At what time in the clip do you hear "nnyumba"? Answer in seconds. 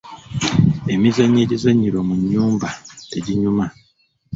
2.19-2.67